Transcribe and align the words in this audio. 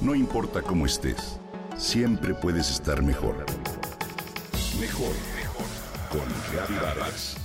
No 0.00 0.14
importa 0.14 0.62
cómo 0.62 0.86
estés, 0.86 1.38
siempre 1.76 2.32
puedes 2.32 2.70
estar 2.70 3.02
mejor. 3.02 3.44
Mejor, 4.80 5.12
mejor. 5.36 5.66
Con 6.10 6.26
Reavivadas. 6.54 7.36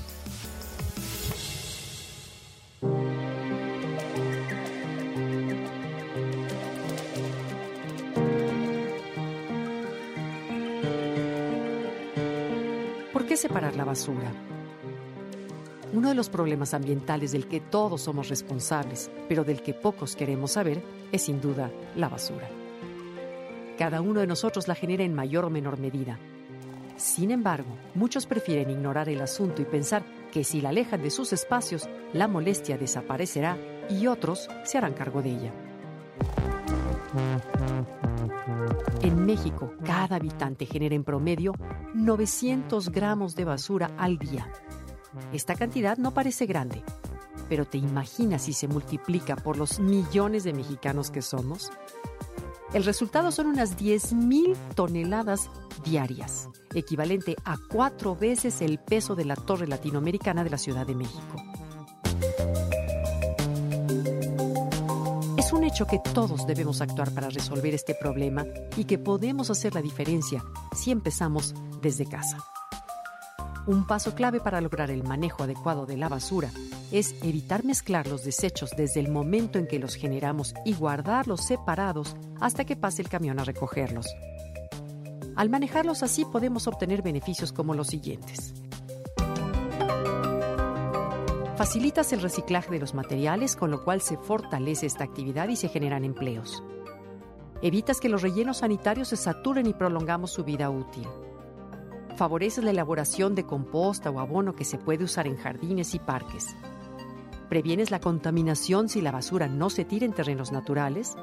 ¿Por 13.11 13.25
qué 13.25 13.35
separar 13.35 13.75
la 13.75 13.83
basura? 13.83 14.31
Uno 15.95 16.09
de 16.09 16.15
los 16.15 16.29
problemas 16.29 16.73
ambientales 16.73 17.31
del 17.31 17.47
que 17.47 17.61
todos 17.61 18.01
somos 18.01 18.27
responsables, 18.27 19.09
pero 19.29 19.45
del 19.45 19.61
que 19.61 19.73
pocos 19.73 20.17
queremos 20.17 20.51
saber, 20.51 20.83
es 21.13 21.21
sin 21.21 21.39
duda 21.39 21.71
la 21.95 22.09
basura. 22.09 22.49
Cada 23.77 24.01
uno 24.01 24.19
de 24.19 24.27
nosotros 24.27 24.67
la 24.67 24.75
genera 24.75 25.05
en 25.05 25.13
mayor 25.13 25.45
o 25.45 25.49
menor 25.49 25.79
medida. 25.79 26.19
Sin 26.97 27.31
embargo, 27.31 27.77
muchos 27.93 28.25
prefieren 28.25 28.69
ignorar 28.69 29.07
el 29.07 29.21
asunto 29.21 29.61
y 29.61 29.65
pensar 29.65 30.03
que 30.33 30.43
si 30.43 30.59
la 30.59 30.67
alejan 30.69 31.01
de 31.01 31.11
sus 31.11 31.31
espacios, 31.31 31.87
la 32.11 32.27
molestia 32.27 32.77
desaparecerá 32.77 33.57
y 33.89 34.07
otros 34.07 34.49
se 34.65 34.77
harán 34.77 34.95
cargo 34.95 35.21
de 35.21 35.29
ella. 35.29 35.53
En 39.01 39.25
México, 39.25 39.71
cada 39.85 40.17
habitante 40.17 40.65
genera 40.65 40.93
en 40.93 41.05
promedio 41.05 41.53
900 41.93 42.89
gramos 42.89 43.33
de 43.33 43.45
basura 43.45 43.91
al 43.97 44.17
día. 44.17 44.51
Esta 45.33 45.55
cantidad 45.55 45.97
no 45.97 46.13
parece 46.13 46.45
grande, 46.45 46.83
pero 47.49 47.65
¿te 47.65 47.77
imaginas 47.77 48.43
si 48.43 48.53
se 48.53 48.67
multiplica 48.67 49.35
por 49.35 49.57
los 49.57 49.79
millones 49.79 50.43
de 50.43 50.53
mexicanos 50.53 51.11
que 51.11 51.21
somos? 51.21 51.71
El 52.73 52.83
resultado 52.83 53.31
son 53.31 53.47
unas 53.47 53.77
10.000 53.77 54.55
toneladas 54.75 55.49
diarias, 55.85 56.49
equivalente 56.73 57.35
a 57.45 57.57
cuatro 57.69 58.15
veces 58.15 58.61
el 58.61 58.79
peso 58.79 59.15
de 59.15 59.25
la 59.25 59.35
torre 59.35 59.67
latinoamericana 59.67 60.43
de 60.43 60.49
la 60.49 60.57
Ciudad 60.57 60.85
de 60.85 60.95
México. 60.95 61.35
Es 65.37 65.53
un 65.53 65.63
hecho 65.63 65.85
que 65.85 65.99
todos 65.99 66.47
debemos 66.47 66.81
actuar 66.81 67.11
para 67.11 67.29
resolver 67.29 67.73
este 67.73 67.93
problema 67.93 68.45
y 68.75 68.85
que 68.85 68.97
podemos 68.97 69.49
hacer 69.51 69.75
la 69.75 69.81
diferencia 69.81 70.43
si 70.75 70.91
empezamos 70.91 71.53
desde 71.81 72.05
casa. 72.07 72.39
Un 73.67 73.87
paso 73.87 74.13
clave 74.13 74.39
para 74.39 74.61
lograr 74.61 74.91
el 74.91 75.03
manejo 75.03 75.41
adecuado 75.41 75.87
de 75.87 75.97
la 75.97 76.07
basura 76.07 76.51
es 76.91 77.15
evitar 77.23 77.65
mezclar 77.65 78.05
los 78.05 78.23
desechos 78.23 78.69
desde 78.77 78.99
el 78.99 79.11
momento 79.11 79.57
en 79.57 79.65
que 79.65 79.79
los 79.79 79.95
generamos 79.95 80.53
y 80.65 80.75
guardarlos 80.75 81.45
separados 81.45 82.15
hasta 82.39 82.63
que 82.63 82.75
pase 82.75 83.01
el 83.01 83.09
camión 83.09 83.39
a 83.39 83.43
recogerlos. 83.43 84.05
Al 85.35 85.49
manejarlos 85.49 86.03
así 86.03 86.25
podemos 86.25 86.67
obtener 86.67 87.01
beneficios 87.01 87.51
como 87.51 87.73
los 87.73 87.87
siguientes. 87.87 88.53
Facilitas 91.57 92.13
el 92.13 92.21
reciclaje 92.21 92.69
de 92.69 92.79
los 92.79 92.93
materiales, 92.93 93.55
con 93.55 93.71
lo 93.71 93.83
cual 93.83 94.01
se 94.01 94.17
fortalece 94.17 94.85
esta 94.85 95.05
actividad 95.05 95.47
y 95.47 95.55
se 95.55 95.69
generan 95.69 96.05
empleos. 96.05 96.63
Evitas 97.63 97.99
que 97.99 98.09
los 98.09 98.21
rellenos 98.21 98.57
sanitarios 98.57 99.07
se 99.07 99.17
saturen 99.17 99.65
y 99.65 99.73
prolongamos 99.73 100.31
su 100.31 100.43
vida 100.43 100.69
útil. 100.69 101.07
Favoreces 102.15 102.63
la 102.63 102.71
elaboración 102.71 103.35
de 103.35 103.45
composta 103.45 104.09
o 104.09 104.19
abono 104.19 104.55
que 104.55 104.63
se 104.63 104.77
puede 104.77 105.03
usar 105.03 105.27
en 105.27 105.35
jardines 105.35 105.93
y 105.95 105.99
parques. 105.99 106.55
Previenes 107.49 107.91
la 107.91 107.99
contaminación 107.99 108.87
si 108.87 109.01
la 109.01 109.11
basura 109.11 109.47
no 109.47 109.69
se 109.69 109.83
tira 109.83 110.05
en 110.05 110.13
terrenos 110.13 110.53
naturales. 110.53 111.15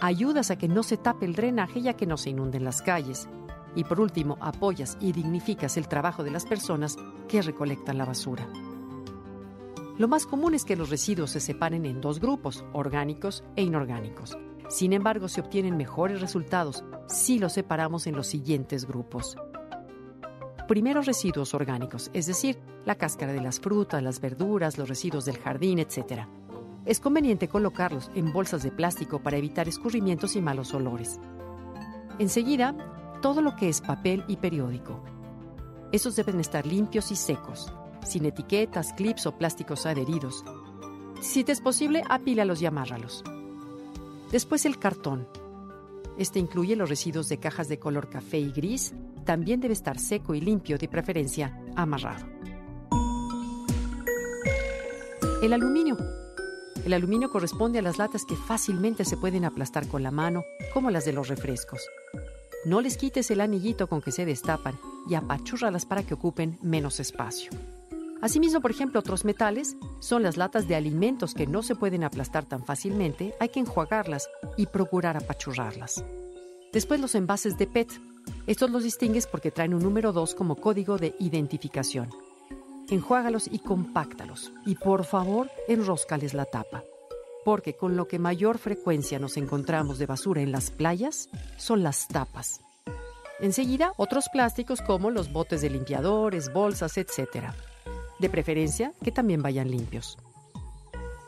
Ayudas 0.00 0.50
a 0.50 0.56
que 0.56 0.66
no 0.66 0.82
se 0.82 0.96
tape 0.96 1.26
el 1.26 1.34
drenaje 1.34 1.80
ya 1.80 1.94
que 1.94 2.06
no 2.06 2.16
se 2.16 2.30
inunden 2.30 2.64
las 2.64 2.82
calles. 2.82 3.28
Y 3.76 3.84
por 3.84 4.00
último, 4.00 4.36
apoyas 4.40 4.96
y 5.00 5.12
dignificas 5.12 5.76
el 5.76 5.86
trabajo 5.86 6.24
de 6.24 6.32
las 6.32 6.44
personas 6.44 6.96
que 7.28 7.40
recolectan 7.40 7.96
la 7.96 8.04
basura. 8.04 8.48
Lo 9.96 10.08
más 10.08 10.26
común 10.26 10.54
es 10.54 10.64
que 10.64 10.74
los 10.74 10.90
residuos 10.90 11.30
se 11.30 11.40
separen 11.40 11.86
en 11.86 12.00
dos 12.00 12.18
grupos, 12.18 12.64
orgánicos 12.72 13.44
e 13.54 13.62
inorgánicos. 13.62 14.36
Sin 14.68 14.92
embargo, 14.92 15.28
se 15.28 15.40
obtienen 15.40 15.76
mejores 15.76 16.20
resultados 16.20 16.82
si 17.06 17.38
los 17.38 17.52
separamos 17.52 18.08
en 18.08 18.16
los 18.16 18.26
siguientes 18.26 18.86
grupos. 18.86 19.36
Primero 20.68 21.02
residuos 21.02 21.54
orgánicos, 21.54 22.10
es 22.14 22.26
decir, 22.26 22.58
la 22.84 22.94
cáscara 22.94 23.32
de 23.32 23.40
las 23.40 23.60
frutas, 23.60 24.02
las 24.02 24.20
verduras, 24.20 24.78
los 24.78 24.88
residuos 24.88 25.24
del 25.24 25.38
jardín, 25.38 25.78
etc. 25.78 26.26
Es 26.86 27.00
conveniente 27.00 27.48
colocarlos 27.48 28.10
en 28.14 28.32
bolsas 28.32 28.62
de 28.62 28.70
plástico 28.70 29.22
para 29.22 29.36
evitar 29.36 29.68
escurrimientos 29.68 30.36
y 30.36 30.40
malos 30.40 30.72
olores. 30.72 31.20
Enseguida, 32.18 32.74
todo 33.20 33.42
lo 33.42 33.56
que 33.56 33.68
es 33.68 33.80
papel 33.80 34.24
y 34.28 34.36
periódico. 34.36 35.02
Esos 35.92 36.16
deben 36.16 36.40
estar 36.40 36.66
limpios 36.66 37.10
y 37.10 37.16
secos 37.16 37.72
sin 38.04 38.26
etiquetas, 38.26 38.92
clips 38.92 39.26
o 39.26 39.36
plásticos 39.36 39.86
adheridos. 39.86 40.44
Si 41.20 41.44
te 41.44 41.52
es 41.52 41.60
posible, 41.60 42.02
apílalos 42.08 42.60
y 42.62 42.66
amárralos. 42.66 43.24
Después 44.30 44.66
el 44.66 44.78
cartón. 44.78 45.26
Este 46.18 46.38
incluye 46.38 46.76
los 46.76 46.88
residuos 46.88 47.28
de 47.28 47.38
cajas 47.38 47.68
de 47.68 47.78
color 47.78 48.08
café 48.08 48.38
y 48.38 48.52
gris. 48.52 48.94
También 49.24 49.60
debe 49.60 49.74
estar 49.74 49.98
seco 49.98 50.34
y 50.34 50.40
limpio, 50.40 50.78
de 50.78 50.88
preferencia 50.88 51.58
amarrado. 51.76 52.26
El 55.42 55.52
aluminio. 55.52 55.96
El 56.84 56.92
aluminio 56.92 57.30
corresponde 57.30 57.78
a 57.78 57.82
las 57.82 57.98
latas 57.98 58.24
que 58.24 58.36
fácilmente 58.36 59.04
se 59.04 59.16
pueden 59.16 59.44
aplastar 59.44 59.88
con 59.88 60.02
la 60.02 60.10
mano, 60.10 60.42
como 60.72 60.90
las 60.90 61.04
de 61.04 61.12
los 61.12 61.28
refrescos. 61.28 61.88
No 62.66 62.80
les 62.80 62.96
quites 62.96 63.30
el 63.30 63.40
anillito 63.40 63.86
con 63.88 64.00
que 64.00 64.12
se 64.12 64.24
destapan 64.24 64.78
y 65.08 65.14
apachúrralas 65.14 65.86
para 65.86 66.02
que 66.02 66.14
ocupen 66.14 66.58
menos 66.62 67.00
espacio. 67.00 67.50
Asimismo, 68.22 68.62
por 68.62 68.70
ejemplo, 68.70 69.00
otros 69.00 69.26
metales 69.26 69.76
son 70.00 70.22
las 70.22 70.38
latas 70.38 70.66
de 70.66 70.76
alimentos 70.76 71.34
que 71.34 71.46
no 71.46 71.62
se 71.62 71.74
pueden 71.74 72.04
aplastar 72.04 72.46
tan 72.46 72.64
fácilmente, 72.64 73.34
hay 73.38 73.50
que 73.50 73.60
enjuagarlas 73.60 74.30
y 74.56 74.66
procurar 74.66 75.18
apachurrarlas. 75.18 76.02
Después 76.72 77.00
los 77.00 77.14
envases 77.14 77.58
de 77.58 77.66
PET. 77.66 77.92
Estos 78.46 78.70
los 78.70 78.84
distingues 78.84 79.26
porque 79.26 79.50
traen 79.50 79.74
un 79.74 79.82
número 79.82 80.12
2 80.12 80.34
como 80.34 80.56
código 80.56 80.98
de 80.98 81.14
identificación. 81.18 82.10
Enjuágalos 82.90 83.48
y 83.50 83.58
compáctalos. 83.58 84.52
Y 84.66 84.74
por 84.74 85.04
favor, 85.04 85.50
enróscales 85.68 86.34
la 86.34 86.44
tapa. 86.44 86.84
Porque 87.44 87.74
con 87.74 87.96
lo 87.96 88.08
que 88.08 88.18
mayor 88.18 88.58
frecuencia 88.58 89.18
nos 89.18 89.36
encontramos 89.36 89.98
de 89.98 90.06
basura 90.06 90.42
en 90.42 90.52
las 90.52 90.70
playas 90.70 91.28
son 91.56 91.82
las 91.82 92.08
tapas. 92.08 92.60
Enseguida, 93.40 93.92
otros 93.96 94.28
plásticos 94.30 94.80
como 94.80 95.10
los 95.10 95.32
botes 95.32 95.60
de 95.60 95.70
limpiadores, 95.70 96.52
bolsas, 96.52 96.96
etc 96.96 97.52
de 98.18 98.30
preferencia 98.30 98.92
que 99.02 99.12
también 99.12 99.42
vayan 99.42 99.70
limpios. 99.70 100.16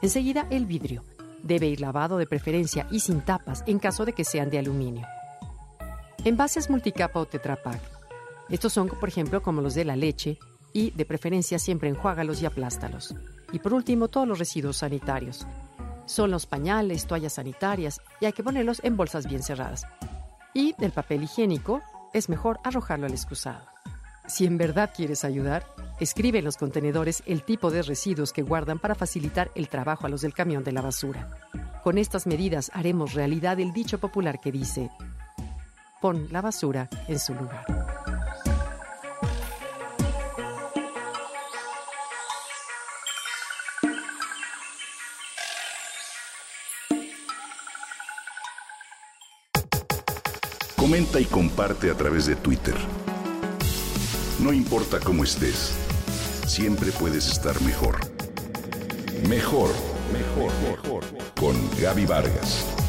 Enseguida, 0.02 0.46
el 0.50 0.66
vidrio. 0.66 1.02
Debe 1.42 1.66
ir 1.66 1.80
lavado 1.80 2.18
de 2.18 2.26
preferencia 2.26 2.86
y 2.90 3.00
sin 3.00 3.20
tapas 3.20 3.62
en 3.66 3.78
caso 3.78 4.04
de 4.04 4.12
que 4.12 4.24
sean 4.24 4.50
de 4.50 4.58
aluminio. 4.58 5.06
Envases 6.26 6.68
multicapa 6.68 7.20
o 7.20 7.26
tetrapack. 7.26 7.80
Estos 8.48 8.72
son, 8.72 8.88
por 8.88 9.08
ejemplo, 9.08 9.44
como 9.44 9.62
los 9.62 9.76
de 9.76 9.84
la 9.84 9.94
leche 9.94 10.40
y, 10.72 10.90
de 10.90 11.04
preferencia, 11.04 11.60
siempre 11.60 11.88
enjuágalos 11.88 12.42
y 12.42 12.46
aplástalos. 12.46 13.14
Y 13.52 13.60
por 13.60 13.72
último, 13.72 14.08
todos 14.08 14.26
los 14.26 14.40
residuos 14.40 14.78
sanitarios. 14.78 15.46
Son 16.04 16.32
los 16.32 16.44
pañales, 16.46 17.06
toallas 17.06 17.34
sanitarias 17.34 18.00
y 18.20 18.24
hay 18.24 18.32
que 18.32 18.42
ponerlos 18.42 18.80
en 18.82 18.96
bolsas 18.96 19.28
bien 19.28 19.44
cerradas. 19.44 19.86
Y 20.52 20.74
el 20.80 20.90
papel 20.90 21.22
higiénico 21.22 21.80
es 22.12 22.28
mejor 22.28 22.58
arrojarlo 22.64 23.06
al 23.06 23.12
excusado. 23.12 23.64
Si 24.26 24.46
en 24.46 24.58
verdad 24.58 24.90
quieres 24.92 25.24
ayudar, 25.24 25.64
Escribe 25.98 26.40
en 26.40 26.44
los 26.44 26.58
contenedores 26.58 27.22
el 27.24 27.42
tipo 27.42 27.70
de 27.70 27.80
residuos 27.80 28.34
que 28.34 28.42
guardan 28.42 28.78
para 28.78 28.94
facilitar 28.94 29.50
el 29.54 29.70
trabajo 29.70 30.06
a 30.06 30.10
los 30.10 30.20
del 30.20 30.34
camión 30.34 30.62
de 30.62 30.72
la 30.72 30.82
basura. 30.82 31.30
Con 31.82 31.96
estas 31.96 32.26
medidas 32.26 32.70
haremos 32.74 33.14
realidad 33.14 33.58
el 33.60 33.72
dicho 33.72 33.98
popular 33.98 34.38
que 34.38 34.52
dice, 34.52 34.90
pon 36.06 36.28
la 36.30 36.40
basura 36.40 36.88
en 37.08 37.18
su 37.18 37.34
lugar. 37.34 37.66
Comenta 50.76 51.18
y 51.18 51.24
comparte 51.24 51.90
a 51.90 51.94
través 51.96 52.26
de 52.26 52.36
Twitter. 52.36 52.76
No 54.38 54.52
importa 54.52 55.00
cómo 55.00 55.24
estés 55.24 55.74
siempre 56.46 56.92
puedes 56.92 57.26
estar 57.26 57.60
mejor. 57.62 57.96
Mejor, 59.28 59.70
mejor, 60.12 60.52
mejor. 60.62 61.04
Con 61.34 61.56
Gaby 61.80 62.06
Vargas. 62.06 62.85